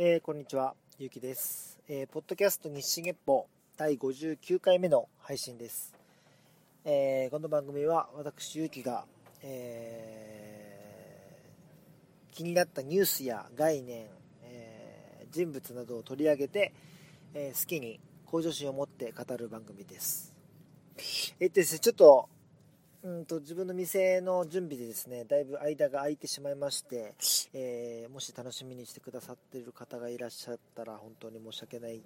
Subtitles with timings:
[0.00, 1.76] えー、こんにちは、ゆうきです。
[1.88, 5.92] えー、ポッドキャスト日進月報第59回目の配信です。
[6.84, 9.06] えー、この番組は私、ゆうきが、
[9.42, 14.06] えー、気になったニュースや概念、
[14.44, 16.72] えー、人物などを取り上げて、
[17.34, 20.32] えー、好きに向上心を持って語る番組です。
[21.40, 22.28] えっとですね、ちょっと
[23.04, 27.14] うんと自分の店の準備でですねだいぶ間が空いてしまいまして、
[27.54, 32.02] えー、もし楽しみにしてくださっている方がいらっしゃったら本当に申し訳ない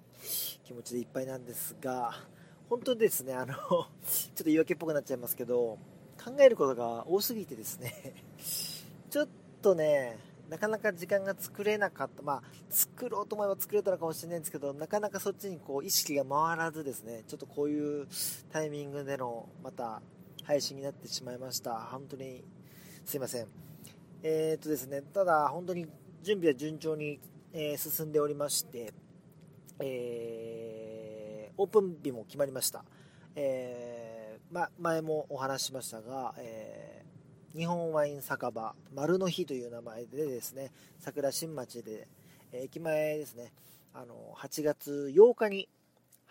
[0.63, 2.13] 気持ちでいっぱいなんですが
[2.69, 3.87] 本当にですねあのちょっ
[4.37, 5.79] と言い訳っぽくなっちゃいますけど
[6.23, 8.13] 考えることが多すぎてですね
[9.09, 9.27] ちょっ
[9.63, 10.19] とね
[10.49, 18.07] なかなか時間が作れなかった、まあ、作ろうと思えば作れたのかもしれないんですけど、なかなかそっちにこう意識が回らずですね、ちょっとこういう
[18.51, 20.03] タイミングでの、また
[20.43, 21.75] 配信になってしまいました。
[21.91, 22.43] 本当に
[23.05, 23.47] すいません。
[24.21, 25.87] えー、っとですね、ただ本当に
[26.21, 27.19] 準備は順調に、
[27.51, 28.93] えー、進んでおりまして、
[29.79, 32.85] えー、オープン日も決まりました。
[33.35, 37.03] えま、前もお話ししましたが、え
[37.55, 42.07] 日本ワイン酒場丸の日という名前でですね、桜新町で、
[42.51, 43.51] え駅前ですね、
[43.93, 45.67] あの、8月8日に、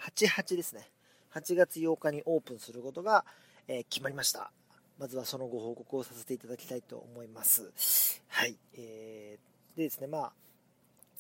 [0.01, 0.89] 88ですね、
[1.35, 3.25] 8月8日にオープンすることが、
[3.69, 4.51] えー、決まりました。
[4.99, 8.23] まずはそのご報告をさせていただきたいと思います。
[8.29, 8.57] はい。
[8.75, 10.33] えー、でですね、まあ、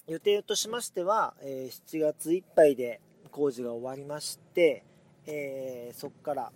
[0.06, 4.84] 予定としましては、えー、7月いっぱいで工事が終わりまして、
[5.26, 6.52] えー、そこから、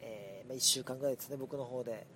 [0.00, 2.06] えーま、1週間ぐらいですね、僕の方で、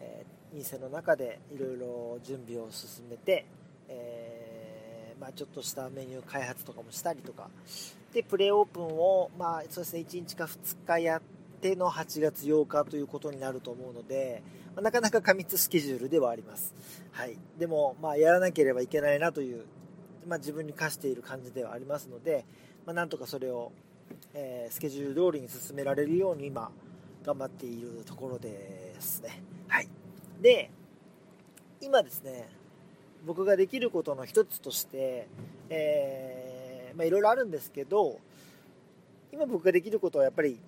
[0.00, 3.46] えー、店の中でいろいろ準備を進めて、
[3.88, 7.48] えーまあ、ちょっとしたメニュー開発とかもしたりとか、
[8.12, 11.22] で、プレオープンを、まあ、そうですね、1日か2日やっ
[11.64, 14.42] て、の8月8日ということになると思うので、
[14.76, 16.74] まあ、なかなか過密スケジュールではあります。
[17.12, 17.38] はい。
[17.58, 19.64] でも、まあ、やらなければいけないなという、
[20.28, 22.44] まあ、自分に課している感じではありますので、
[22.84, 23.72] まあ、なんとかそれを、
[24.34, 26.70] えー、スケジュール通りに進められるように今、
[27.24, 29.42] 頑張っているところですね。
[29.68, 29.88] はい。
[30.42, 30.70] で、
[31.80, 32.50] 今ですね、
[33.24, 35.28] 僕ができることの一つとして、
[35.70, 38.20] えー、まあ、いろいろあるんですけど、
[39.32, 40.60] 今僕ができることはやっぱり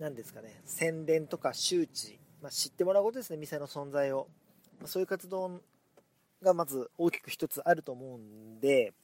[0.00, 4.28] 何ですかね、宣伝とか周知、まあ、知ってもらうことですね、店の存在を。
[4.78, 5.60] まあ、そういう活動
[6.42, 8.94] がまず大きく一つあると思うんで、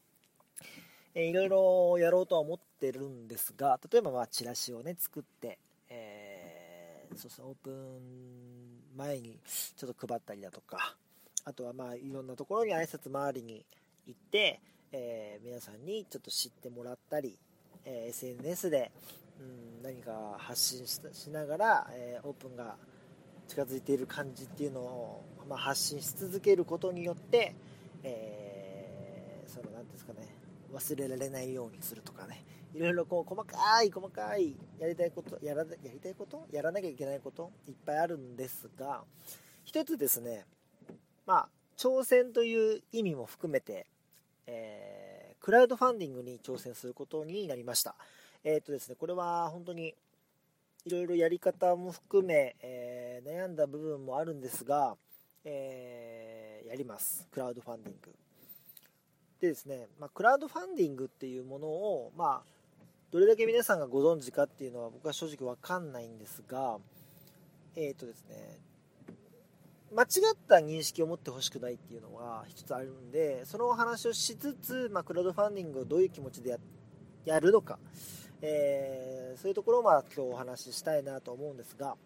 [1.15, 5.59] えー、いろいろやろうとは思ってるんですが、例えばまあチラシをね、作って、
[5.91, 9.39] えー、そうそう、オープン前に
[9.77, 10.97] ちょっと配ったりだとか、
[11.45, 13.67] あとはまあいろんなところに挨拶回りに
[14.07, 14.61] 行って、
[14.93, 17.37] えー、皆さんにちょっと知ってもらったり、
[17.85, 18.91] え SNS で
[19.41, 22.77] うん、何か発信しながら、えー、オープンが
[23.49, 27.55] 近づいている感じっていうのを、まあ、発信し続けることによって、
[28.03, 30.35] えー、その何ですかね
[30.73, 32.45] 忘れられないようにするとかね
[32.75, 39.03] いろいろこう細かい細かいやりたいことやらやりたいことやらなきゃいけないこといっぱいあるんですが
[39.65, 40.45] 一つですね
[41.27, 41.49] まあ
[41.79, 43.87] 挑戦という意味も含めて、
[44.47, 47.95] えー、クラウドファンディングに挑戦することになりました。
[48.49, 49.93] えっ、ー、とですね、これは本当に
[50.85, 54.97] いろいろやり方も含め、えー、悩んだ部分もあるんですが、
[55.45, 57.27] えー、やります。
[57.33, 58.15] クラウドファンディング。
[59.41, 62.43] でですね、まあ、クラウドファンディングっていうものを、まあ、
[63.11, 66.79] どれだけ皆さんがご存知かっていうのは僕は正直わかんないんですが、
[67.75, 68.61] えっ、ー、とですね、
[69.93, 76.57] 間違った認識を持ってほしくないっていうのは一つあるんで、そのお話をしつつ、まあ、クラウドファンディングをどういう気持ちで
[77.25, 77.81] やるのか、
[78.43, 81.97] えー、そういうところをまあ今日お話ししたいなと思うんですが、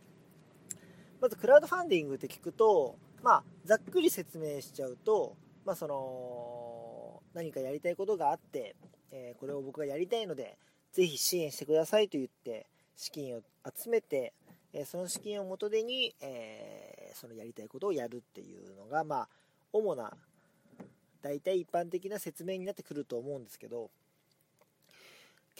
[1.20, 5.36] まずクラウドファンディングって聞くと、まあ、ざっくり説明しちゃうと、
[5.66, 8.74] まあ、その何かやりたいことがあって、
[9.12, 10.56] えー、これを僕がやりたいので、
[10.92, 12.66] ぜひ支援してくださいと言って
[12.96, 13.42] 資金を
[13.76, 14.32] 集めて、
[14.72, 19.28] えその資金を元手に、えー、そのやりたいことをやるっていうのが、まあ、
[19.72, 20.12] 主な
[21.22, 23.90] 大体一般的な説明になってくると思うんですけど、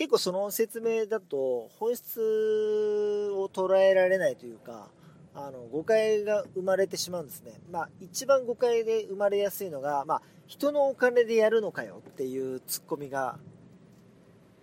[0.01, 4.89] 結構その説明だと本質を捉えられないというか
[5.35, 13.37] あの誤解が生まれてしまうんですね、まあ、一番誤解で生まれやすいのが、まあ、人のお金でやるのかよっていうツッコミが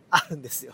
[0.10, 0.74] あるんですよ。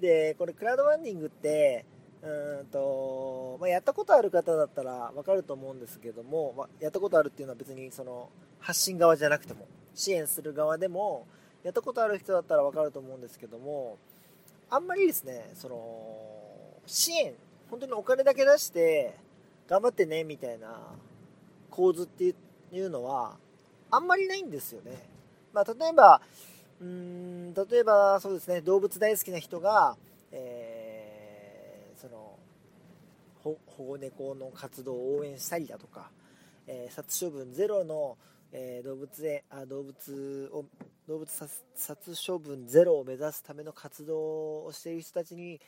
[0.00, 1.84] でこれクラウドファンディングって
[2.22, 8.30] うんと、まあ、やったことある方だったら分かると思うんですけども、まあ、やったことあるっていうのは別にその
[8.60, 11.26] 発信側じゃなくても支援する側でも
[11.62, 13.98] やったことある人だったらわかると思うんですけども、
[14.70, 17.34] あんまりですね、その、支援、
[17.70, 19.16] 本当にお金だけ出して、
[19.68, 20.94] 頑張ってね、みたいな
[21.70, 22.34] 構図って
[22.72, 23.36] いうのは、
[23.90, 25.12] あんまりないんですよね。
[25.52, 26.22] まあ、例えば
[26.80, 29.96] うーん例えばそうですね動物大好きな人が、
[30.32, 32.38] えー、その
[33.44, 36.10] 保護猫の活動を応援したりだとか、
[36.66, 38.16] えー、殺処分ゼロの、
[38.52, 40.64] えー、動物園あ動物を
[41.08, 41.30] 動物
[41.74, 45.60] 殺処分ゼロを目指すための活動をしている人たちに、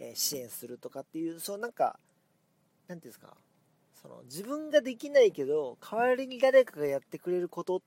[0.00, 1.98] え支援するとかっていうそうなんか
[2.86, 3.36] なんていうんですか
[4.00, 7.82] その自分ができないけど代わりに誰かがやってくれること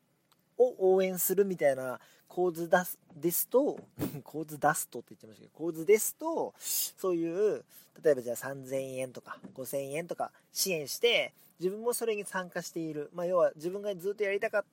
[0.61, 3.79] を応援するみたいな構図出すですと
[4.23, 7.63] 構図出すとって言ってましたけど構図ですとそういう
[8.03, 14.65] 例えばじゃあ3000円とか5000円とか支援して自分もそれに参加している、まあ、要は自分がずっとやりたかっ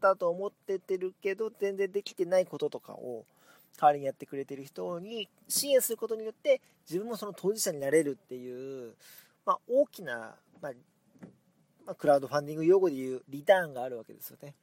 [0.00, 3.24] たと思っててるけど全然できてないこととかを
[3.78, 8.94] 代わりにやってくれてる人に支援することによって自分もその当事者になれるっていう、
[9.44, 10.72] まあ、大きな、まあ、
[11.86, 14.54] まあ、クラウドファンディング用語でいうリターンがあるわけですよね。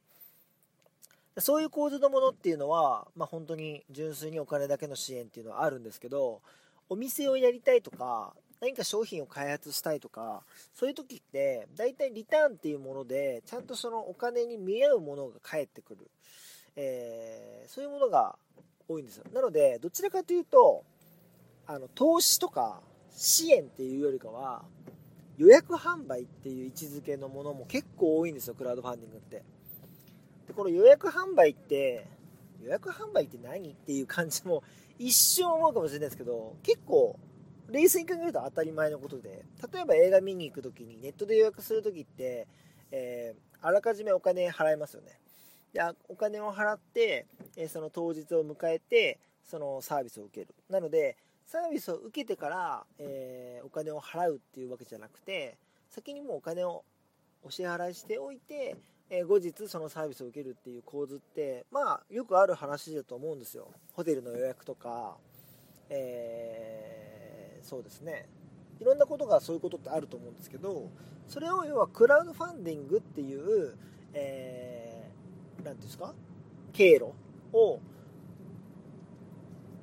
[1.38, 6.40] そういう構図のものっていうのは、まあ、本当に純粋にお金だけの支援っていうのはあるんですけど
[6.88, 10.42] お店をやりたいとか何か商品を開発したいとか
[10.74, 16.10] そういう時って大体リターンっていうものでちゃんとそのお金に見合うものが返ってくる、
[16.76, 18.36] えー、そういうものが
[18.88, 19.24] 多いんですよ。
[19.32, 20.84] なのでどちらかというと
[21.66, 22.80] あの投資とか
[23.12, 24.64] 支援っていうよりかは
[25.38, 29.42] 予約販売っていう位置づけのものも結構多いんですよクラウドファンディングって。
[30.50, 32.08] でこの予約販売って
[32.60, 34.64] 予約販売って何っていう感じも
[34.98, 37.16] 一瞬思うかもしれないですけど結構
[37.68, 42.48] 冷静に考えると当たり前のことで例えば映画見に行く時にネットで予約する時って、
[42.90, 45.20] えー、あらかじめお金払いますよね。
[45.72, 47.26] でお金を払って、
[47.56, 50.52] えー、その当日を迎えてそのサービスを受ける。
[50.68, 51.16] なので
[51.46, 55.56] サービスを受けてから、えー、お金を払うっていうわけじゃなくて
[55.90, 56.82] 先にもうお金を
[57.44, 58.76] お支払いしておいて、
[59.10, 63.68] え、後日そのサービスを受けるっていう構図ってまあよくある話だと思うんですよ。
[63.92, 65.16] ホテルの予約とか、
[65.88, 68.28] えー、そうですね。
[68.78, 70.88] いろんなことがそういうことってあると思うんですけど
[71.28, 73.76] それを要はクラウドファンディングっていう何、
[74.14, 76.14] えー、て言うんですか？
[76.72, 77.12] 経路
[77.52, 77.80] を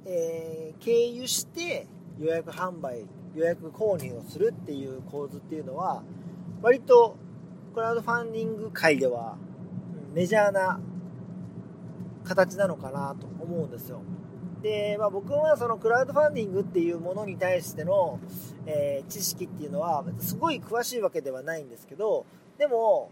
[0.09, 1.85] えー、経由して
[2.18, 6.01] 予約販売予約購入をするっていう構図っていうのは
[6.62, 7.18] 割と
[7.77, 9.38] クラウドファンディング界では
[10.12, 10.79] メジャーな
[12.24, 14.01] 形なのかなと思うんですよ
[14.63, 18.19] で、まあ、僕はそのクラウドファンディングっていうものに対しての、
[18.65, 22.25] えー、知識っていうのはすごい詳しいわけではないんですけど
[22.57, 23.12] でも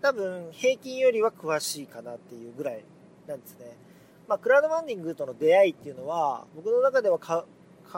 [0.00, 2.84] 多分平均よりは詳しいかなっていうぐらい
[3.26, 3.76] なんですね
[4.28, 7.44] まあ、クラウドファンディングとの出会いっていうのは、僕の中ではカ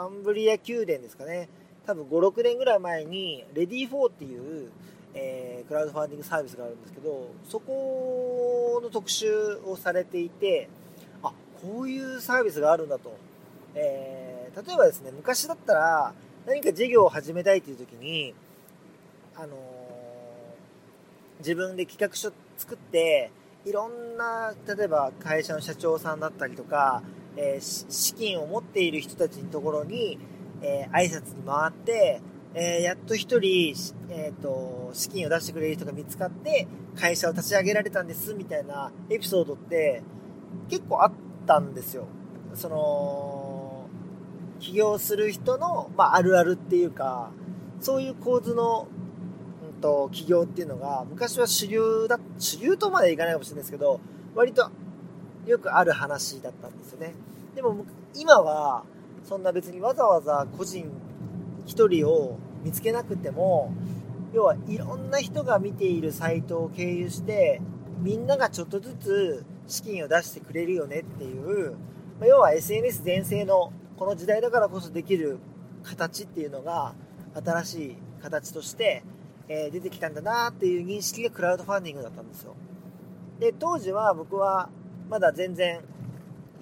[0.07, 1.49] ンブリア宮殿ですかね。
[1.87, 4.73] 多分5、6年ぐらい前に、レディー4っていう、
[5.19, 10.69] えー、クラウドファンディングサービスがあるんですけど、そこの特集をされていて、
[11.23, 11.33] あ、
[11.63, 13.17] こういうサービスがあるんだと。
[13.75, 16.15] えー、例えばですね、昔だったら、
[16.47, 18.35] 何か事業を始めたいという時に、
[19.35, 19.49] あのー、
[21.39, 23.31] 自分で企画書作って、
[23.65, 27.03] いろんな例えば会社の社長さんだったりとか、
[27.37, 30.19] えー、資金を持っている人たちのところに、
[30.63, 32.21] えー、挨拶に回って、
[32.59, 33.75] えー、やっと1人、
[34.09, 40.03] えーと、資金を出してくれる人が見つかって会社を立ち上げられたんですみたいなエピソードって
[40.71, 41.13] 結構あっ
[41.47, 42.07] たんですよ。
[42.55, 43.89] その
[44.59, 47.31] 起業する人の、まあ、あるあるっていうか
[47.81, 48.89] そういう構図の
[49.75, 54.01] うんと起業っていうのが昔は主流だ主流とまでいかないかもしれないですけど
[54.35, 54.71] 割と
[55.47, 57.13] よくある話だったんですよね
[57.55, 57.85] でも
[58.15, 58.85] 今は
[59.23, 60.91] そんな別にわざわざ個人
[61.67, 63.73] 1人を見つけなくても
[64.33, 67.61] 要はいろんな人が見ているサイトを経由して
[68.01, 71.75] みんながちょっとずつ資金を出してくれるよねっていう、
[72.21, 75.39] ま要は SNS 全盛のこの時代だからこそできる
[75.83, 76.95] 形っていうのが
[77.35, 79.03] 新しい形として
[79.49, 82.55] えー、出てきたんだなっていう認識がクラウドファンディングだったんですよ。
[83.39, 84.71] で、当時は僕は
[85.09, 85.81] まだ全然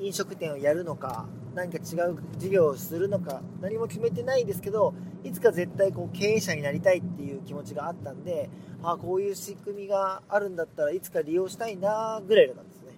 [0.00, 8.50] 飲食店をやるのか、何か違う事業をするのか、何も決めてないですけど、いつか絶対こう経営者になりたいっていう気持ちがあったんで、
[8.82, 12.92] ああ、こういう仕組みがあるんだったらいつか利用したいなぐらいだったんですね。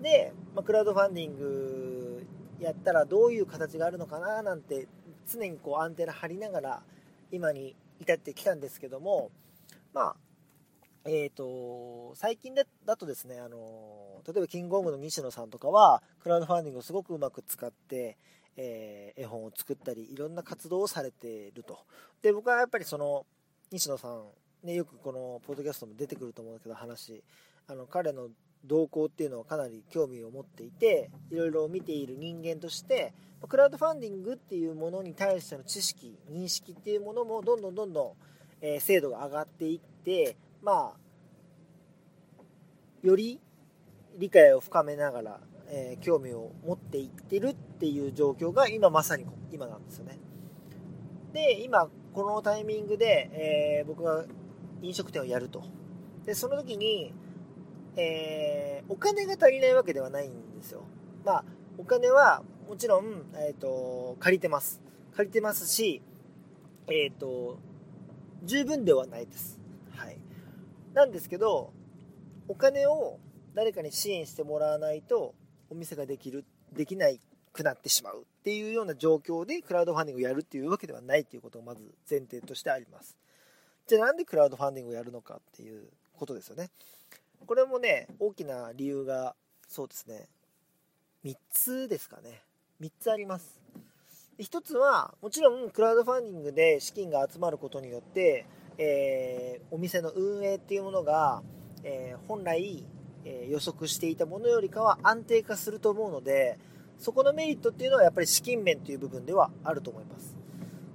[0.00, 2.26] で、まあ、クラウドファンディング
[2.60, 4.88] やったらどういう形があるのかななんて
[5.30, 6.82] 常にこうアンテナ張りながら
[7.30, 9.30] 今に至ってきたんですけども、
[9.92, 10.16] まあ、
[11.08, 18.16] え、ー、と、最近だとですね、あの、例えばキングオブの西野さんとかは、クラウドファンディングをすごくうまく使って、
[18.56, 21.78] えー、絵本を作ったり、いろんな活動をされていると。
[22.22, 23.24] で、僕はやっぱりその、
[23.70, 24.24] 西野さん、
[24.64, 27.22] ね、よくこのポッドキャストも出てくると思うんだけど、話、
[27.68, 28.28] あの、彼の
[28.66, 33.14] 動向っていうのはかなり興味を持っていていろいろ見ている人間として
[33.48, 38.12] クラウドファンディングっていうものに対しての知識認識っていうものもどんどんどんどん、
[38.60, 40.36] え精度が上がっていって
[40.66, 41.06] まあ
[43.06, 43.40] より
[44.18, 50.18] 理解を深めながら、えー、興味を持っていってるっていう状況が今まさに今なんですよね。
[51.32, 54.24] で今このタイミングで、えー、僕が
[54.82, 55.62] 飲食店をやると。
[56.24, 57.14] でその時に、
[57.94, 60.82] えー、お金が足りないわけではないんですよ。
[61.24, 61.44] まあ
[61.78, 64.82] お金はもちろん、えーと、借りてます。
[65.14, 66.02] 借りてますし
[66.88, 67.60] えっ、ー、と
[68.42, 69.55] 十分ではないです。
[70.96, 71.74] なんですけど
[72.48, 73.20] お金を
[73.54, 75.34] 誰かに支援してもらわないと
[75.68, 77.08] お店ができるできな
[77.52, 78.22] くなってしまう。
[78.22, 83.18] っていうような状況でクラウドファンディングをやるっていうわけではないっていうことがまず前提としてあります。
[83.86, 85.86] じゃあなんでクラウドファンディングをやるのかっていう
[86.16, 86.70] ことですよね。
[87.46, 89.34] これもね大きな理由が
[89.68, 90.28] そうですね。
[91.26, 92.42] 3つですかね。
[92.80, 93.60] 3つあります。
[94.38, 98.46] 1つはもちろんクラウドファンディングで資金が集まることによって、
[98.78, 101.42] えー、お店の運営っていうものが、
[101.82, 102.84] えー、本来、
[103.24, 106.58] えー、予測していたものよりかは安定化すると思うので
[106.98, 110.36] そこのメリットっていうのはやっぱり資金面という部分ではあると思います。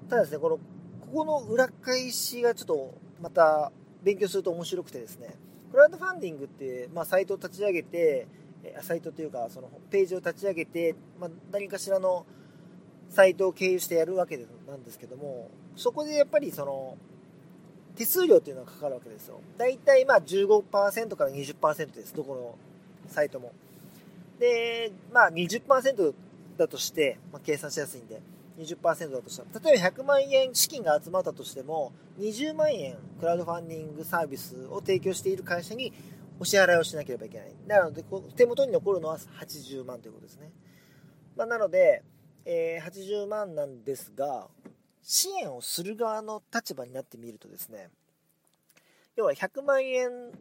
[0.09, 3.71] ただですねこのここの裏返しがちょっとまた
[4.03, 5.35] 勉強すると面白くてですね
[5.71, 8.27] クラウドファンディングって、まあ、サイトを立ち上げて
[8.81, 12.25] サイトというかそのページを立ち上げて、まあ、何かしらの
[13.09, 16.97] サイトを経由してやるわけなんですけどもそこでやっぱりその
[17.95, 19.39] 手数料っていうのがかかるわけですよ。
[19.57, 22.15] 大体まあ15%から20%です。
[22.15, 22.55] どこの
[23.07, 23.53] サイトも。
[24.39, 26.13] で、まあ20%
[26.57, 28.21] だとして、まあ、計算しやすいんで、
[28.60, 35.93] 20%だとしたら、例えば100万円資金が集まったとしても、20万円クラウドファンディングサービスを提供している会社に
[36.39, 37.53] お支払いをしなければいけない。
[37.67, 38.03] なので、
[38.36, 40.51] 手元に残るのは80万ということですね。
[41.36, 42.03] まあ、なので、
[42.45, 44.48] えー、80万なんですが、
[45.03, 47.89] 支援をする側の立場になってみるとですね、
[49.15, 50.31] 要は100万円、うん、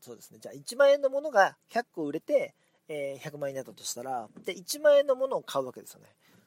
[0.00, 2.54] そうですね、じゃあ1万円のものが100個売れて、
[2.88, 6.06] え、100万円だったとしたら、で、1万円のものを買うわけですよね。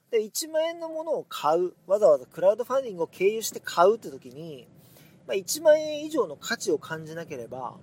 [0.09, 4.67] で、1万円のものを買う、わざわざクラウドファンディングを経由して買うって時に、
[5.27, 7.77] まあ、1万円以上の価値を感じなければ、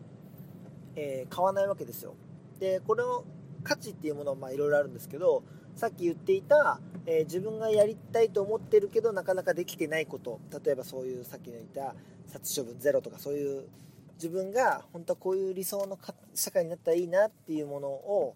[0.96, 2.14] えー、買わないわけですよ。
[2.58, 3.24] で、これの
[3.62, 5.44] 価値っていうものはまあいろいろあるんですけど、
[5.78, 11.94] さっき言っていた、えー、自分がやりたいと思ってるけどなかなかできてないこと、例えばそういうさっきの言った
[12.26, 13.68] 殺処分ゼロとかそういう
[14.14, 15.96] 自分が本当はこういう理想の
[16.34, 18.34] 社会になったらいいなっていうものを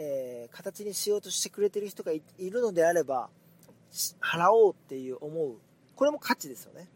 [0.00, 3.30] えー、形にしようとしてくれてる人がいるのであれば
[4.22, 5.56] 払おうっていう思う。
[5.96, 6.88] これも価値ですよね。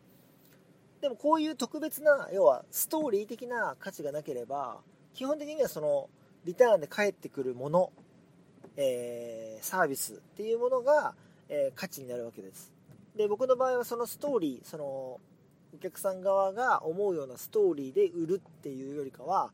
[1.01, 4.79] でもこういう特別な要はストーリー的な価値がなければ
[5.15, 6.09] 基本的にはその
[6.45, 7.91] リターンで返ってくるもの、
[8.77, 11.15] えー、サービスっていうものが、
[11.49, 12.73] えー、価値になるわけです
[13.17, 15.21] で僕の場合はそのストーリーそのお
[15.81, 19.51] 客さん側が思うようなストーリーで売るっていうよりかは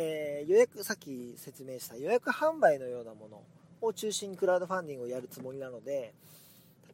[0.00, 3.42] えー、予約、さっき説明した予約販売のようなもの
[3.80, 6.14] を中心にクラウドファンディングをやるつもりなので、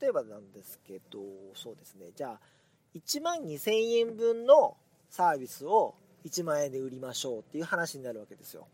[0.00, 1.21] 例えばなんですけど、
[1.54, 2.40] そうですね、じゃあ、
[2.94, 4.78] 1万2000円分の
[5.11, 5.94] サービスを
[6.25, 8.66] 1万円で売りましょうっていう話になるわけですよ。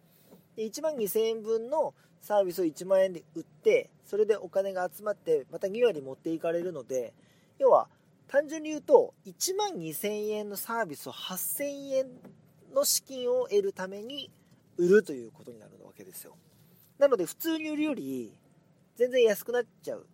[0.60, 7.14] で1万2000円分のサービスを1万円で売って、それでお金が集まって、また2割持っていかれるので、
[7.58, 7.88] 要は、
[8.28, 11.64] 単純に言うと、1万2000円のサービスを8000
[11.94, 12.06] 円
[12.74, 14.30] の資金を得るために
[14.76, 16.36] 売るということになるわけですよ。
[16.98, 18.38] なので普通に売るより
[18.96, 20.06] 全然安くなっちゃう。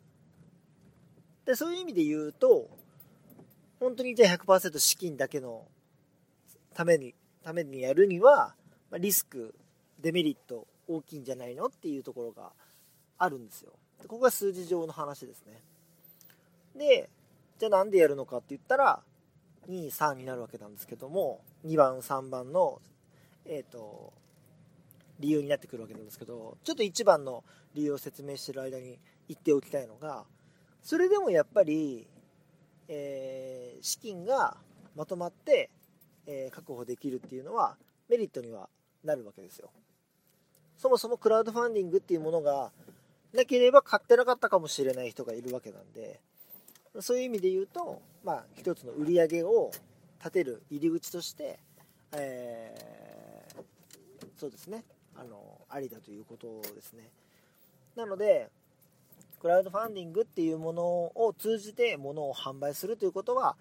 [1.44, 2.70] でそういう意味で言うと
[3.80, 5.66] 本当にじゃあ100%資金だけの
[6.72, 8.54] ためにためにやるには
[8.98, 9.54] リスク
[10.06, 12.52] デメリット大きいんじゃないのっていうところが
[13.18, 15.60] あるんですよでここが数字上の話ですね
[16.76, 17.10] で
[17.58, 19.00] じゃあなんでやるのかって言ったら
[19.68, 22.80] 2、3になるわけなんですけども、2番、3番の、
[23.44, 24.12] えっ、ー、と、
[25.18, 27.42] 理由になってくるわけなんですけど、ちょっと1番の
[27.74, 28.98] 理由を説明してる間に
[29.28, 30.24] 言っておきたいのが、
[30.82, 32.06] それでもやっぱり、
[32.88, 34.56] えー、資金が
[34.94, 35.70] まとまって、
[36.26, 37.76] えー、確保できるっていうのは
[38.08, 38.68] メリットには
[39.02, 39.70] なるわけですよ。
[40.78, 42.70] そもそもクラウドファンディングっていうものが
[43.32, 46.20] なければ買ってなかったかもしれない人がいるわけなんで、
[47.00, 49.70] そういう意味で言うと、まあ、一つの売り上げを
[50.18, 51.58] 立てる入り口として、
[52.12, 57.10] えー、そうですね、あの、ありだということですね。
[57.94, 58.50] なので、
[59.40, 63.56] クラウドファンディングっていうものを通じて物を販売するということは、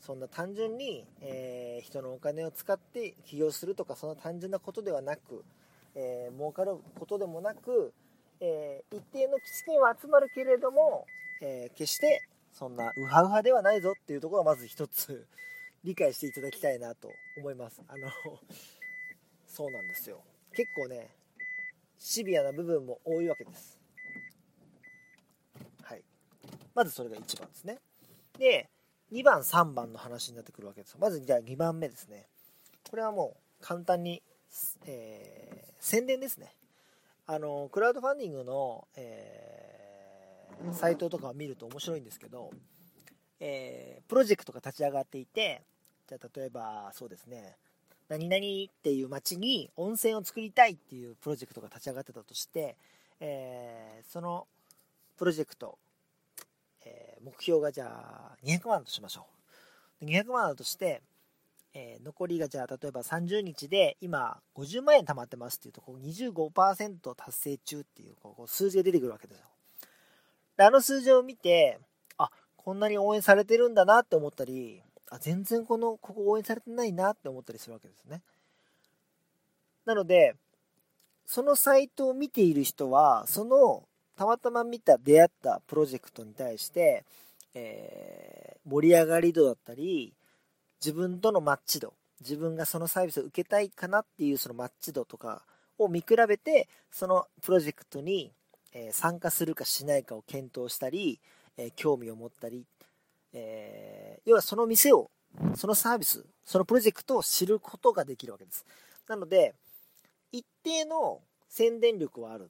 [0.00, 5.44] そんな単純に、えー、人のお金を使って起業するとかそんな単純なことではなく、
[5.94, 7.92] えー、儲かることでもなく、
[8.40, 11.06] えー、一定の資金は集まるけれども、
[11.40, 15.26] え決してそんなウハウハではないぞっていうところはまず一つ
[15.84, 17.80] 理解していただきたいなと思います。
[17.86, 18.10] あの
[19.46, 20.22] そうなんですよ。
[20.52, 21.14] 結構ね
[21.98, 23.78] シビアな部分も多いわけです。
[25.82, 26.04] はい。
[26.74, 27.78] まずそれが1番ですね。
[28.36, 28.68] で
[29.12, 30.98] 2番3番の話になってくるわけです。
[30.98, 32.28] まずじゃあ2番目ですね。
[32.90, 34.22] これはもう簡単に、
[34.86, 36.54] えー、宣伝ですね
[37.26, 42.50] あのクラウドファンディングの、えー、サイトとかを見ると面白いんですけど、
[43.40, 45.62] えー、プロジェクトが立ち上がっていて
[46.08, 47.56] じゃあ例えばそうですね
[48.08, 52.76] 何々っていう町に温泉を作りたいっていうプロジェクトが立ち上がってたとして、
[53.20, 54.46] えー、その
[55.18, 55.78] プロジェクト
[56.88, 59.26] えー、目標がじゃあ200万としましょ
[60.00, 60.04] う。
[60.04, 61.02] 200万だとして、
[61.80, 69.44] えー、残りがじゃあ例えば30日で今50万円貯まってますっていうとこう25%達成中っていうこう数字が出てくるわけですよ。
[70.56, 71.78] であの数字を見て
[72.16, 78.22] あこんなに応援されてるんだなって思ったりあ全然このここ応援されてないなって思ったりするわけですね。
[79.84, 80.34] なので
[81.26, 83.84] そのサイトを見ている人はその
[84.16, 87.04] たまたま見た出会ったプロジェクトに対して、
[87.54, 90.12] えー、盛り上がり度だったり
[90.80, 95.42] 自分とのマッチ度自分がそのサービスを受けたいかなっていうそのマッチ度とか
[95.78, 98.32] を見比べてそのプロジェクトに、
[98.92, 101.20] 参加するかしないかを検討したり、
[101.74, 102.64] 興味を持ったり、
[103.32, 105.10] え要はその店を
[105.54, 108.64] そのサービスそのプロジェクトを知ることができるわけです
[109.06, 109.54] なので
[110.32, 112.48] 一定の宣伝力はあるん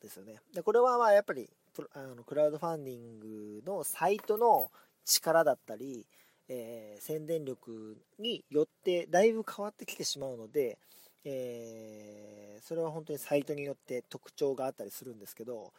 [0.00, 0.36] ですよね。
[0.54, 1.48] でこれはまあやっぱり
[1.94, 4.70] あのクラウドファンディングのサイトの
[5.04, 6.06] 力だったり、
[6.52, 10.78] えー、宣伝力によってだいぶ変わってきてしまうので、
[11.24, 15.72] えー、それは本当にサイトによって特徴があったりするんですけど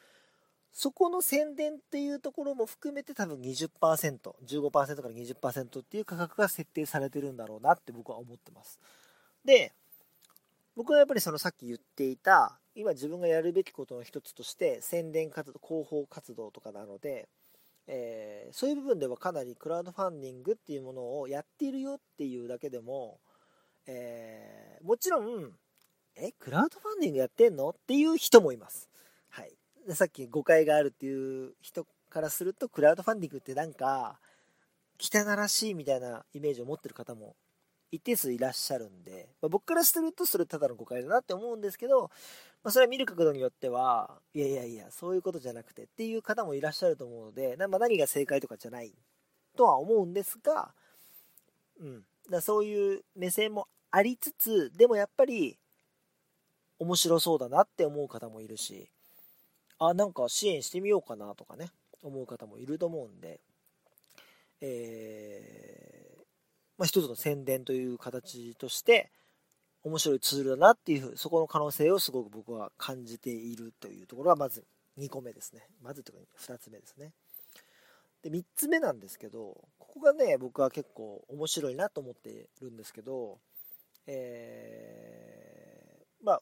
[0.71, 8.79] そこの宣伝っていうところも含めて多分 20%15% から20%っていう価格が設定されてるんだろうなって僕は思ってます。
[9.43, 9.73] で
[10.77, 17.27] 僕はやっぱりそのさっき言っていた今自分がやるべきことの一つとして宣伝活動広報活動とかなので、
[17.93, 23.19] えー、そういう部分ではかなりクラウドファンディングっていうものをやっているよっていうだけでも、
[23.85, 25.51] えー、もちろん
[26.15, 27.69] えクラウドファンディングやってんの？
[27.69, 28.89] っていう人もいます、
[29.29, 29.51] はい、
[29.85, 34.19] でさっき誤解があるっていう人からするとクラウドファンディングってなんか
[34.97, 37.35] 汚らしいみたいなイメージを持ってる方も
[37.91, 42.09] 一定数いらっしゃるんで、まあ、僕からするとそれただの誤解だなって思うんですけど、
[42.63, 48.93] まあ、それは見る角度によっては、いやいやいや、そういうことじゃなくてっていう方もいらっしゃると思うので、まあ、何が正解とかじゃない
[49.57, 50.73] とは思うんですが、
[51.79, 52.03] うん。
[52.29, 55.57] だそういう目線もありつつ、でもやっぱり
[56.79, 58.89] 面白そうだなって思う方もいるし、
[59.79, 61.71] あ、なんか支援してみようかなとかね、
[62.03, 63.41] 思う方もいると思うんで、
[64.61, 66.00] えー
[66.81, 69.11] まあ、一つの宣伝という形として
[69.83, 74.65] 面白いツールだなっていうそこの可能性をすごく僕は感じているというところがまず
[74.97, 75.61] 2個目ですね。
[75.83, 77.11] まずというか2つ目ですね。
[78.23, 83.37] で3つ目なんですけどここがね僕は結構面白いなと思ってるんですけど
[84.07, 86.41] えー、まあ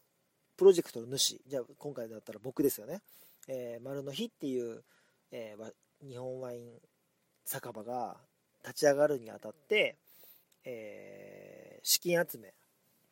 [0.56, 3.02] プロジェクトの主じゃあ今回だったら僕ですよね、
[3.50, 4.86] えー、丸の日っていう、
[5.34, 6.80] えー、日本ワイン
[7.44, 8.16] 酒場が
[8.64, 9.98] 立ち上がるにあたって
[10.70, 12.54] えー、資金集め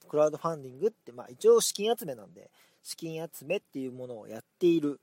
[0.08, 2.50] クラウドファンディングって、まあ、一応資金集めなんで
[2.84, 5.00] 資金集めっていうものをやっている、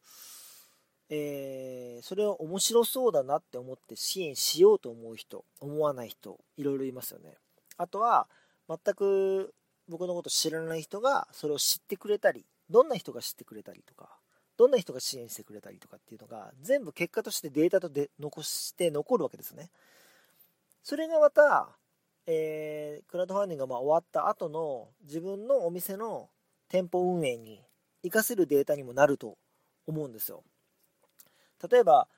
[1.10, 7.34] えー、それを面白そうだなって思って支援しようと思う人思わない人いろいろいますよね。
[7.76, 8.28] あとは
[8.68, 9.52] 全く
[9.88, 14.08] 僕のこと知らない人がそれを知ってくれたりどんな人が知ってくれたりとか
[14.56, 19.68] どんな人が支援してくれたりとかっていうのが全部結果としてデータとで残して残るわけですね。
[20.82, 21.68] それがまた
[22.26, 26.28] えー、クラウドファンディングがまあ終わった後の自分のお店の
[26.68, 27.60] 店舗運営に
[28.02, 29.36] 活かせるデータにもなると
[29.86, 30.42] 思うんですよ。
[31.70, 32.08] 例えば、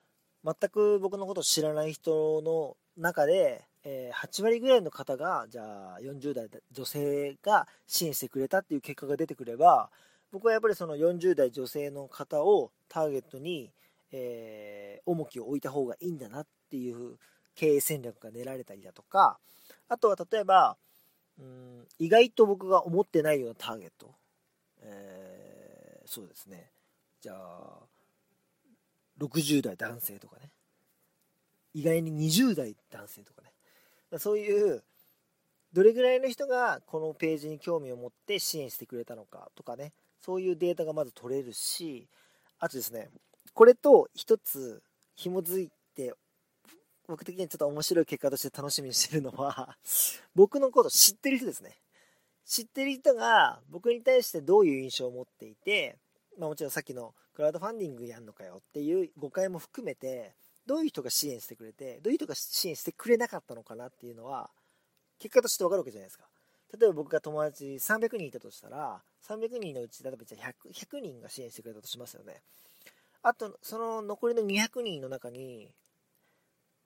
[0.45, 9.91] 全く僕のことを知らない人の中で、えー、8割ぐらいの方が、じゃあ40代女性が支援してくれたっていう結果が出てくれば、
[10.33, 13.71] 僕はやっぱりその40代女性の方をターゲットに、
[14.13, 17.17] えー、重きを置いた方がいいんだなっていう
[17.57, 19.39] 経営戦略が練られたりだとか、
[19.89, 20.77] あとは例えば、
[21.39, 24.15] うん、意外と僕が思ってないようなターゲット。
[24.83, 26.71] えー、そうですね。
[27.21, 27.79] じゃあ、
[29.19, 30.51] 60代男性とかね。
[31.75, 34.19] 意外に20代男性とかね。
[34.19, 34.85] そういう
[35.73, 39.93] どれぐらいの人がこのページに興味を持って支援してくれたのかとかね
[40.23, 42.09] そういうデータがまず取れるし
[42.59, 43.11] あとですね
[43.53, 44.83] これと一つ
[45.17, 46.15] 紐づいて
[47.09, 49.77] 僕的にはちょっと面白い結果として楽しみにしてるのは
[50.35, 51.79] 僕のこと知ってる人ですね。
[52.45, 55.99] 知ってる人が僕に対してどういう印象を持っていて、
[56.39, 64.51] まあ、もちろんさっきのクラウドファンディングやんのかよっていう誤解も含めてどういう人が支援してくれてどういう人が支援してくれなかったのかなっていうのは
[65.19, 66.29] 結果として分かるわけじゃないですか。
[66.79, 72.43] 例えば僕が友達300人いたとしたら300人のうち例えばじゃ 100, 100人が支援してくれたとしますよね。
[73.23, 75.73] あとその残りの200人の中に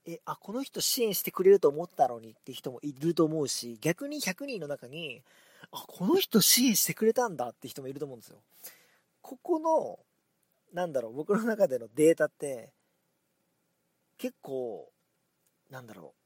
[0.06, 5.22] えあこの人支援してくれると思ったのにって人もいると思うし逆に100人の中に
[5.72, 8.38] あこの人支援してくれたんだって人もいると思うんですよ。
[9.22, 9.98] ここの
[10.72, 12.70] なんだろう僕の中でのデータって
[14.18, 14.90] 結構
[15.70, 16.20] なんだろう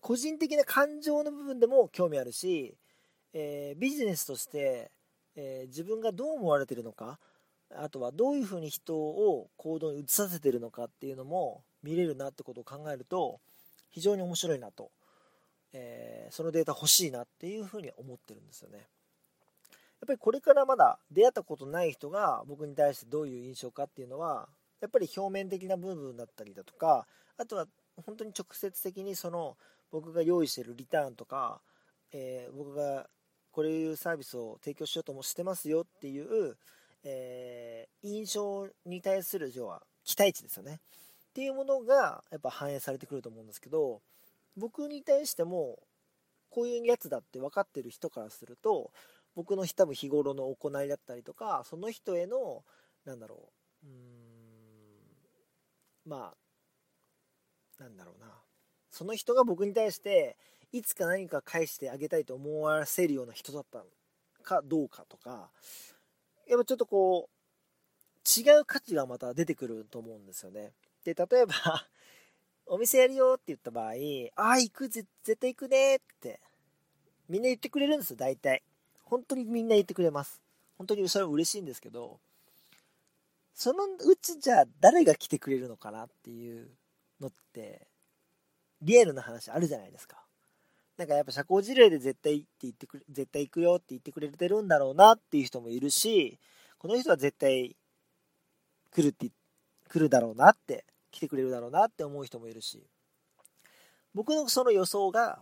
[0.00, 2.76] 個人的な感情の部分でも興味あるし、
[3.32, 4.90] えー、ビジネスとして、
[5.34, 7.18] えー、自分がどう思われてるのか
[7.74, 13.38] あとはどういうふうに人を行動に移させてるのかっていうのも見れるなってことを考えると
[13.90, 14.90] 非常に面白いなと、
[15.72, 18.78] えー、そのデータ欲しいなっていうふうに思ってるんですよね。
[18.78, 18.86] やっ
[20.08, 24.48] ぱりこれからまだ出会ったことない人が僕に対してどういう印象かっていうのは
[24.80, 27.06] やっぱり表面的な部分だったりだとか
[27.38, 27.66] あとは
[28.04, 29.56] 本当に直接的にその
[29.90, 31.60] 僕が用意してるリターンとか、
[32.12, 33.06] えー、僕が
[33.52, 36.56] これいうサービスを提供しようともしてますよっていう、
[37.04, 40.80] えー、印象に対する要は期待値ですよね。
[41.34, 44.00] っていうものがやっぱ反映されてくると思うんですけど
[44.56, 45.80] 僕に対しても
[46.48, 48.92] こういうやつだって分かってる人からすると
[49.34, 52.62] 僕の多分日頃の行いだったりとかその人への
[53.04, 53.48] なんだろ
[53.82, 53.94] ううん
[56.06, 56.34] ま
[57.80, 58.28] あなんだろうな。
[58.92, 60.36] その人が僕に対して
[60.70, 63.84] いつか何か返してあげたいと思わせるような人だった
[64.44, 65.50] かどうかとか
[66.46, 70.70] やっぱちょっとこう違う価値がまた出てくると思うんですよね。
[71.04, 71.54] で例えば
[72.66, 73.92] お店やるよって言った場合
[74.36, 76.40] ああ行く絶対行くねって
[77.28, 78.62] みんな言ってくれるんですよ大体
[79.04, 80.40] 本当にみんな言ってくれます
[80.78, 82.18] 本当にそれは嬉しいんですけど
[83.54, 86.68] そのうちじゃあ誰が来てくれるのかなっていう
[87.20, 87.86] のって
[88.82, 90.22] リアルな話あるじゃないですか。
[90.96, 96.38] なんかやっぱ社交辞令で絶対って言ってくれ、絶対行くよって言ってくれてるんだろうなっていう人もいるし、
[96.78, 97.74] この人は絶対
[98.94, 99.30] 来るって、
[99.88, 100.84] 来るだろうなって、
[101.14, 102.86] 来てくれるだろうなって思う人もいるし、
[104.14, 105.38] 僕のその予想が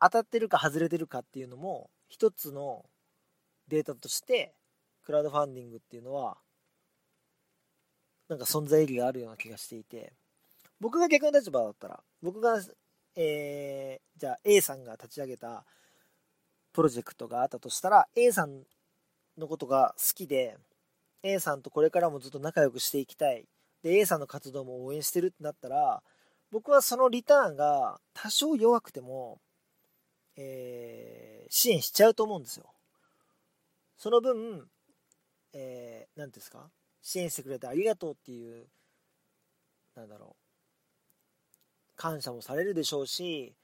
[0.00, 2.84] 当たってるか外れてるかっていうのも一つの
[3.68, 4.54] データとして
[5.04, 6.38] クラウドファンディングっていうのは
[8.28, 10.12] なんか存在意義があるような気がしていて
[10.80, 12.58] 僕が逆の立場だったら、僕が、
[13.14, 15.64] えー、じゃあ A さんが立ち上げた
[16.72, 18.62] プロジェクトがあったとしたら、A さん
[19.36, 20.56] のことが好きで、
[21.22, 23.46] A さんとこれからもずっと仲良くしていきたい。
[23.82, 26.02] で、A さんの活動も応援してるってなったら、
[26.50, 29.40] 僕はそのリターンが多少弱くても、
[30.36, 32.72] えー、支援しちゃうと思うんですよ。
[33.96, 34.68] その分、
[35.52, 36.70] えー、てうんですか？
[37.02, 38.66] 支援してくれてありがとうっていう、
[39.94, 43.54] なんだろう、感謝もされるでしょうし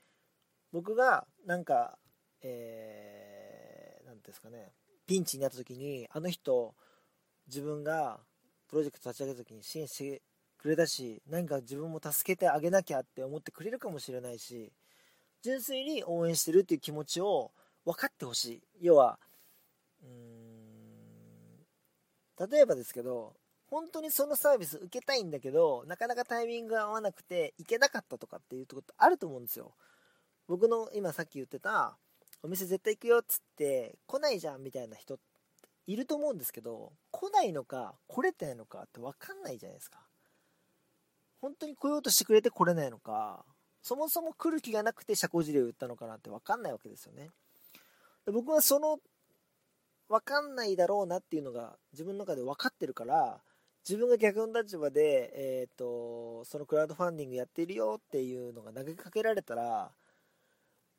[0.73, 1.99] 僕がなんか
[2.43, 4.73] えー、ですかね
[5.07, 6.75] ピンチになった時にあの人
[7.47, 8.21] 自分が
[8.69, 10.23] プロジェクト立ち上げた時に支援して
[10.59, 14.73] くれたし何か自分も助けてあげなきゃって思ってくれるかもしれないし
[15.43, 17.53] 純粋に応援してるっていう気持ちを
[17.85, 19.19] 分かってほしい要は
[20.03, 20.09] うー
[22.47, 23.35] ん例えばですけど
[23.69, 29.75] 本当にそのサービス受けたいんだけど、なかなかタイミングが合わなくて、行けなかったとかっていうことあると思うんですよ。
[30.47, 31.97] 僕の今さっき言ってた、
[32.43, 35.19] お店絶対行くよっつって、来ないじゃんみたいな人っ
[35.87, 40.01] いると思うんですけど、来ないのか、来れてないのかって分かんないじゃないですか。
[41.41, 43.45] 本当に来ようとしてくれて来れないのか、
[43.83, 47.31] そもそも来る気がなくて社交辞令を言ったのかなって分かんないわけですよね。
[48.25, 48.99] で僕はその
[50.09, 53.41] 分かんないだろうなっていうのが自分の中で分かってるから
[53.89, 59.93] 自分が逆の立場で、えーと、そのクラウドファンディングやってるよっていうのが投げかけられたら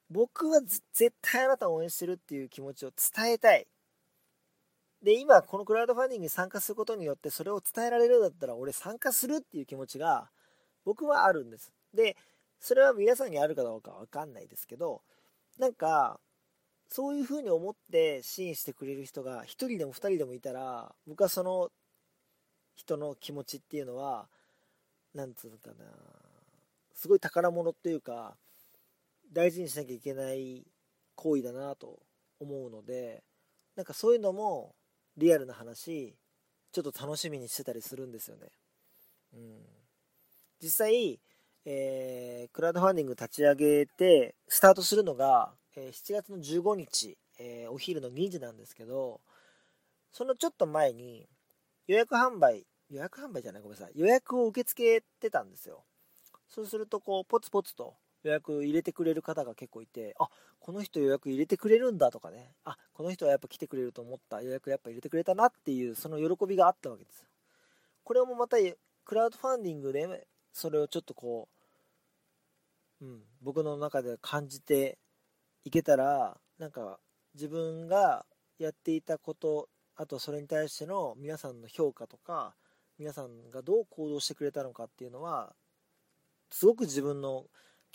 [0.10, 3.68] 僕は絶対あなたを応援してるっていう気持ちを伝えたい
[5.04, 10.30] で今このクラウドファンディングに参加することによってそれを伝えられるんだったら俺参加するっていう気持ちが
[10.86, 11.72] 僕はあるんです。
[11.94, 12.16] で
[12.60, 15.02] それは皆さんにあるかどうかわかんないですけど
[15.60, 16.20] なんか
[16.90, 21.70] そういうふうに思って支援してくれる人が1人でも2人でもいたら僕はその
[22.76, 24.28] 人の気持ちっていうのは
[25.14, 25.86] 何つうのかな
[26.94, 28.36] すごい宝物っていうか
[29.34, 30.66] 大事にしなきゃいけない
[31.16, 32.00] 行為だなと
[32.40, 33.24] 思うので
[33.76, 34.74] なんかそういうのも
[35.18, 36.16] リアルな話
[36.72, 38.48] ちょっと楽しみにしてたりするんですよね。
[39.34, 39.60] うん、
[40.62, 41.20] 実際、
[41.66, 49.20] えー、クラウドファンディング立ち上げてスタートするのが、えー、7月の15日、えー、お昼の2時なんですけど
[50.12, 51.28] そのちょっと前に
[51.88, 55.84] 予約販売予約販売じゃないごめんなさい予約を受け付けてたんですよ
[56.48, 57.96] そうするとこうポツポツと
[58.28, 60.28] 予約入れてくれる方が結構いてあ
[60.60, 62.52] この人予約入れてくれるんだとかね。
[62.66, 64.42] あこの人はやっぱ来てくれると思った。
[64.42, 67.26] 予約やっぱ入れてくれたなっていうその喜びがあったわけです。
[68.04, 68.58] これもまた
[69.06, 71.48] クラウドファンディングでそれをちょっとこ
[73.02, 74.98] う、うん、僕の中で感じて
[75.64, 77.00] いけたらなんか
[77.34, 78.26] 自分が
[78.60, 82.56] やっていたことあとそれに対しての皆さんの評価とか
[83.00, 85.54] 皆さんがどう行動してくれたのかっていうのは
[86.50, 87.46] すごく自分の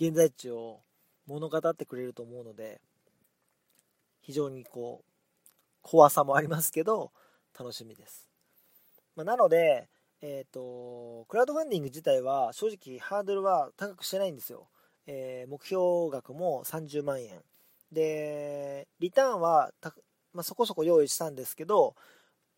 [0.03, 0.81] 現在地を
[1.29, 2.81] 物語ってくれると思うので
[4.21, 5.05] 非常にこう
[5.81, 7.13] 怖さもありますけど
[7.57, 8.27] 楽しみです、
[9.15, 9.89] まあ、なので
[10.21, 14.67] えっ、ー、とクラウドファンディング自体は正直ハードルは高くしてないんですよ、
[15.07, 17.41] えー、目標額も30万円。
[17.93, 19.71] でリターンは
[20.33, 21.95] まあ、そこそこ用意したんですけど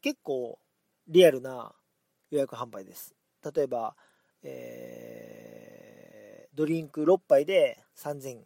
[0.00, 0.58] 結構
[1.08, 1.72] リアルな
[2.30, 3.14] 予約販売です。
[3.54, 3.94] 例えば、
[4.42, 5.23] えー、
[6.54, 8.44] ドリンク6杯で3900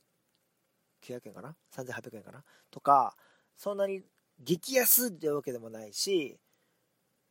[1.26, 2.44] 円かな？3800円かな？
[2.70, 3.14] とか
[3.56, 4.02] そんなに
[4.40, 6.38] 激安ってわけでもないし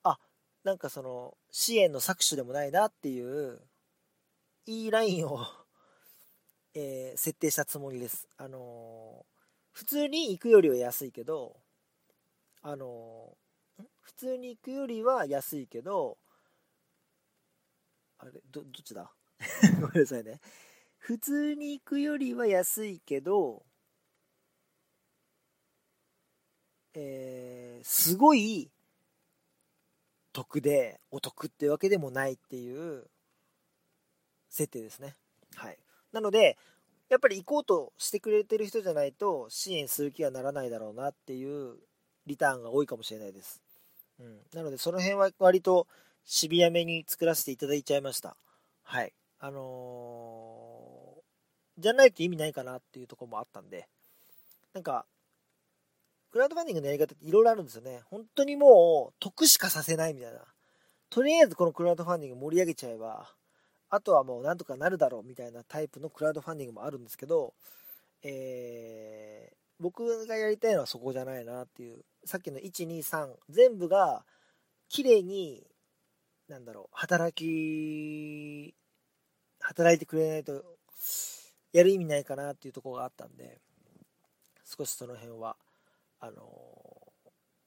[0.04, 0.20] あ
[0.64, 3.60] なんかその支援の搾取でもないなっていう
[4.66, 5.40] いいラインを
[6.80, 8.28] えー、設定したつもりです。
[8.38, 9.26] あのー、
[9.72, 11.56] 普通に行くよりは安いけど
[12.62, 13.36] あの
[14.02, 16.20] 普通に行くよりは安いけど
[18.20, 19.12] あれどどっちだ？
[19.82, 20.40] ごめんなさいね。
[21.08, 23.64] 普通に行くよりは安いけど
[26.94, 28.70] えー、すごい
[30.34, 33.08] 得でお得ってわけでもないっていう
[34.50, 35.16] 設定ですね
[35.56, 35.78] はい
[36.12, 36.58] なので
[37.08, 41.78] やっぱり行こうとしてくれてる人じゃないと支援する気はならないだろうなっていう
[42.26, 43.62] リターンが多いかもしれないです。
[44.20, 45.88] うん、なので、その辺は割と
[46.26, 48.36] シビアめに作らせていただいちゃいました。
[48.84, 49.14] はい。
[49.40, 50.57] あのー、
[51.78, 53.88] じゃないと意味ないかなっていうところもあったんで、
[54.74, 55.06] なんか、
[56.32, 58.02] クラウドファンディングのやり方っていろいろあるんですよね。
[58.06, 60.40] 本当にもう、得しかさせないみたいな。
[61.10, 63.34] とりあえずこのクラウドファンディング盛り上げちゃえば、
[63.90, 67.54] あとはもうなんとかなるだろうみたいなタイプのクラウドファンディングもあるんですけど、
[68.24, 74.26] えー、僕がやりたいのはそこじゃないなっていうさっきの123全部が
[74.90, 75.64] 綺麗に
[76.50, 78.74] なんだろう働き
[79.60, 80.64] 働いてくれないと
[81.78, 83.60] やる意味ないかなっていうところがあったんで
[84.66, 85.56] 少しその辺は
[86.20, 86.42] あの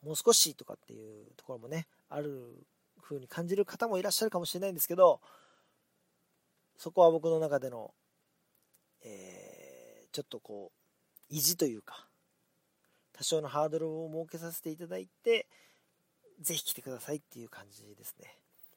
[0.03, 2.67] もう少しとかっていうところもねある
[3.01, 5.21] 風に感じる方もいらっしゃるかもしれないんですけど
[6.77, 7.93] そこは僕の中での、
[9.05, 12.09] えー、ちょっとこう意地というか
[13.13, 15.47] 多少のハードルを設けさせていただいて
[16.41, 18.35] ぜひ来てくださいっていう感じですね。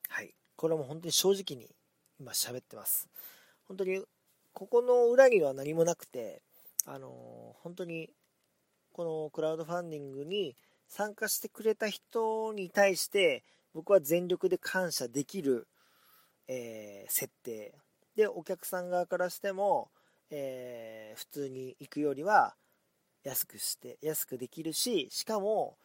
[0.09, 0.33] はい。
[0.57, 1.73] これはもう本当に正直に
[2.19, 3.07] 今喋ってます。
[3.67, 4.03] 本当に
[4.53, 6.41] ここの裏には何もなくて
[6.85, 8.09] あの、本当に
[8.91, 10.55] このクラウドファンディングに
[10.87, 15.67] 参加してくれた人に対して僕は全力で感謝できる、
[16.47, 17.73] えー、設定。
[18.15, 19.89] でお客さん側からしても
[20.35, 22.55] えー、普通に行くよりは
[23.23, 25.77] 安くして安くできるししかも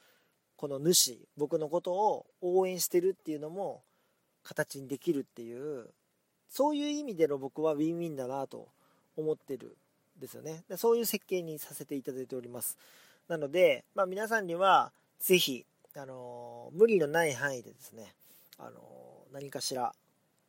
[0.56, 3.82] この主僕のことを応援してるっていうのも
[4.42, 5.90] 形にできるっていう
[6.50, 8.68] そういう意味での僕はウィンウィンだなと
[9.16, 9.76] 思ってる
[10.18, 12.76] んですよねでそういう設計にさせていただいております
[13.28, 18.14] なので、まあ、皆さんには是非、あのー、無理のない範囲でですね、
[18.58, 19.92] あのー、何かしら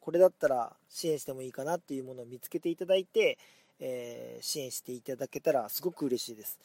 [0.01, 3.37] これだったら支援してもいいかなっていうものを見つけていただいて
[3.79, 6.59] えー、支援していただけたらすごく嬉しいです。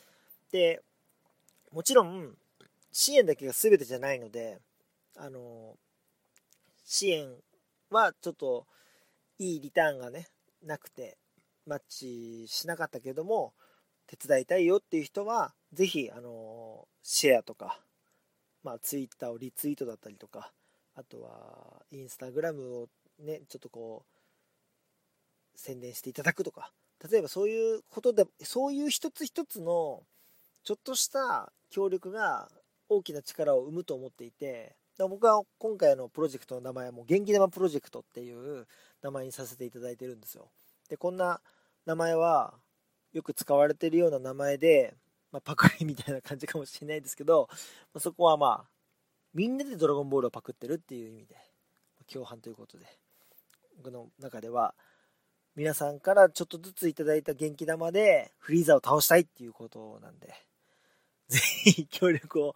[0.50, 0.82] で、
[1.72, 2.34] もちろん、
[2.92, 4.60] 支援だけが全てじゃないので、
[5.16, 5.76] あの
[6.84, 7.28] 支援
[7.90, 8.66] はちょっと
[9.38, 10.28] いいリターンがね、
[10.62, 11.18] なくて、
[11.66, 13.54] マッチしなかったけども、
[14.06, 17.80] 手伝いたいよっていう人は、ぜひ、あのシェアとか、
[18.62, 20.52] まあ、ツイッターをリツイートだったりとか、
[20.94, 26.72] あとは、インスタグラムをね、ちょっとこう、宣伝していただくとか、
[27.10, 30.02] 例えばそういうことでそういう一つ一つの
[30.64, 32.48] ちょっとした協力が
[32.88, 38.66] 大きな力を生むと思っていて僕は今回のプロジェクトの名前も元気玉プロジェクトっていう
[39.02, 40.50] 名前にさせていただいてるんですよ。
[40.88, 41.40] で、こんな
[41.84, 42.54] 名前は
[43.12, 44.94] よく使われてるような名前で、
[45.32, 47.56] まあ、パクリみたいな感じかもしれないですけど、ま
[47.98, 48.68] あ、そこはまあ、
[49.34, 51.36] みんなでドラゴンボールをパクってるっていう意味で、
[52.12, 52.86] 共犯ということで、
[53.78, 54.74] 僕の中では、
[55.56, 60.34] 皆さんからちょっとずついただいた元気玉でフリーザを倒したいっていうことなんで、
[61.28, 62.54] ぜひ協力を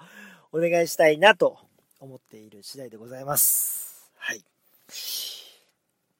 [0.52, 1.58] お願いしたいなと
[2.00, 4.10] 思っている次第でございます。
[4.16, 4.42] はい。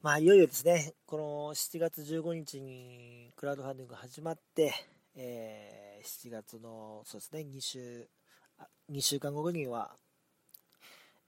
[0.03, 4.73] まあ、いよいよですね、この7月15日にクラウドファンディングが始まって、
[5.17, 8.09] えー、7月の、そうですね、2週、
[8.91, 9.91] 2週間後には、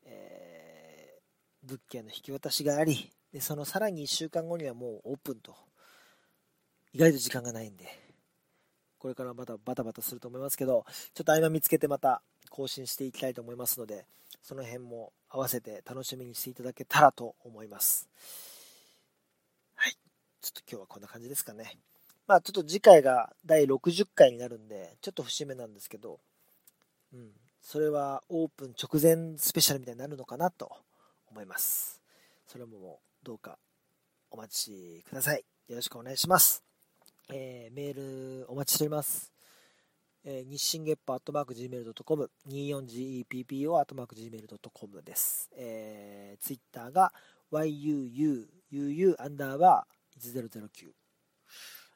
[0.05, 5.55] えー、物件の引き渡しがあり、で、そのさらに1週間後にはもうオープンと、
[6.93, 7.87] 意外と時間がないんで、
[8.99, 10.85] これからまたバタバタすると思いますけど、
[11.15, 14.05] ちょっと合間見つけてまた更新していきたいと思いますので、
[14.43, 18.09] その辺も合わせて楽しみにしていただけたらと思います。
[19.75, 19.97] はい。
[20.41, 21.79] ちょっと今日はこんな感じですかね。
[22.27, 26.21] まあちょっと次回が第60回になるんで、ちょっと節目なんですけど、
[27.13, 27.31] うん。
[27.63, 30.73] それはオープン直前スペシャルみたいになるのかなと
[31.31, 32.01] 思います。
[32.47, 33.59] それもどうか
[34.31, 35.45] お待ちください。
[35.69, 36.65] よろしくお願いします。
[37.33, 39.40] えー、メールお待ちしております。
[40.23, 45.51] えー、日進月歩アットマーク Gmail.com、24GEPPO アットマーク Gmail.com です。
[45.57, 47.13] えー、ツイッターが
[47.51, 50.91] YUUUU アンダーバー1009。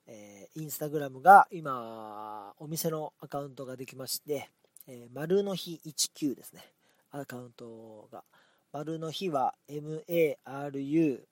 [0.07, 4.49] えー、インスタグラムが今、お店のアカウントができまして、
[4.89, 6.63] えー、丸の日19ですね。
[7.11, 8.25] アカウントが。
[8.73, 11.25] 丸の日は MARUNOHI、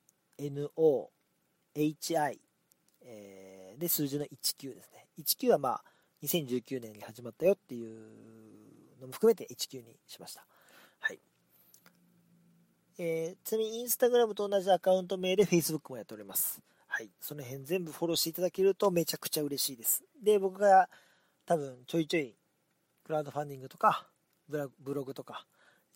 [3.04, 5.06] えー、で、数字の19ですね。
[5.18, 5.84] 19はまあ、
[6.22, 8.00] 2019年に始まったよっていう
[9.00, 10.46] のも含めて19にしました。
[11.00, 11.18] はい。
[12.98, 16.60] えー、ちなみにインスタグラムと同じアカウント名で Facebook もやっております。
[16.86, 17.10] はい。
[17.20, 20.04] その辺全部フォローしていただけるとめちゃくちゃ嬉しいです。
[20.22, 20.88] で、僕が
[21.46, 22.36] 多分ちょいちょい
[23.04, 24.06] クラウドファンディングとか
[24.48, 25.46] ブログとか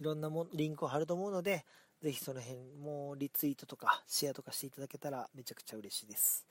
[0.00, 1.64] いろんなもリンクを貼ると思うので、
[2.02, 6.46] ぜひその辺もリツイートとかシェアとかしていただけたらめちゃくちゃ嬉しいです。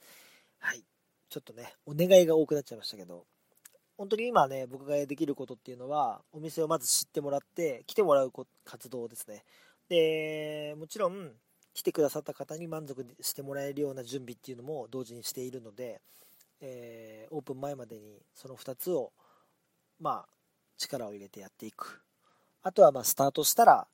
[0.58, 0.82] はい。
[1.28, 3.26] ちょっとね、お願いが多くなっちゃいましたけど、
[3.96, 8.32] 本当に今ね、僕ができることっていうのは、お店をまず知ってもらって、来てもらう
[8.64, 9.44] 活動ですね。
[9.88, 11.32] で、もちろん、
[11.72, 16.00] 来てくださった方に満足してもらえるような準備っていうのも同時にしているので、
[16.60, 19.12] えー、オープン前までにその2つを、
[20.00, 20.28] まあ、
[20.78, 22.00] 力を入れてやっていく。
[22.62, 23.86] あとは、まあ、スタートしたら、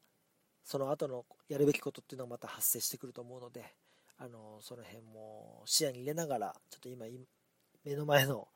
[0.65, 3.75] その後のやるべきことっていうのがまた発生してくると思うので、
[4.19, 7.07] あの、その辺も視野に入れながら、ちょっと今、
[7.85, 8.47] 目の前の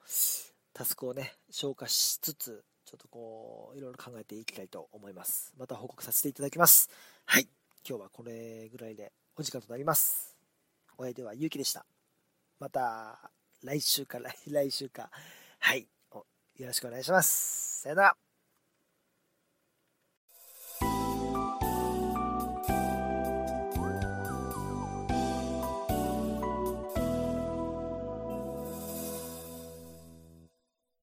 [0.77, 5.55] タスクをね、消化しつつ、ちょっとこう、いろいろ考えていきたいと思います。
[5.59, 6.91] また報告させていただきます。
[7.25, 7.49] はい。
[7.89, 10.37] 今日はこれぐらいでお時間となります。
[10.99, 11.87] お相手はゆうきでした。
[12.61, 13.31] また、
[13.65, 15.11] 来週か来、来週か。
[15.61, 15.89] はい。
[16.59, 17.81] よろしくお願いします。
[17.81, 18.26] さよなら。